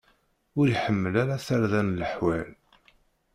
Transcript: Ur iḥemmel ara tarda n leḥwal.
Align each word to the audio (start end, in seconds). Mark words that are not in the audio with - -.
Ur 0.59 0.67
iḥemmel 0.69 1.13
ara 1.21 1.43
tarda 1.45 1.81
n 1.87 1.95
leḥwal. 1.99 2.49